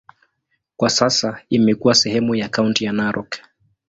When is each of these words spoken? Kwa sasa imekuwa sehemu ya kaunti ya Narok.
Kwa 0.77 0.89
sasa 0.89 1.41
imekuwa 1.49 1.93
sehemu 1.95 2.35
ya 2.35 2.49
kaunti 2.49 2.85
ya 2.85 2.91
Narok. 2.93 3.37